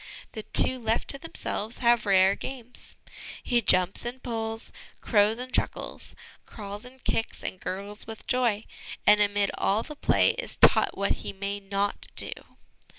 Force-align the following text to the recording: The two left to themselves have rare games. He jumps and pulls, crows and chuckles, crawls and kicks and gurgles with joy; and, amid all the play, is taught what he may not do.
The 0.31 0.41
two 0.41 0.79
left 0.79 1.09
to 1.09 1.19
themselves 1.19 1.77
have 1.77 2.07
rare 2.07 2.33
games. 2.35 2.97
He 3.43 3.61
jumps 3.61 4.03
and 4.03 4.23
pulls, 4.23 4.71
crows 4.99 5.37
and 5.37 5.53
chuckles, 5.53 6.15
crawls 6.43 6.85
and 6.85 7.03
kicks 7.03 7.43
and 7.43 7.59
gurgles 7.59 8.07
with 8.07 8.25
joy; 8.25 8.65
and, 9.05 9.19
amid 9.21 9.51
all 9.59 9.83
the 9.83 9.95
play, 9.95 10.31
is 10.39 10.55
taught 10.55 10.97
what 10.97 11.17
he 11.21 11.33
may 11.33 11.59
not 11.59 12.07
do. 12.15 12.31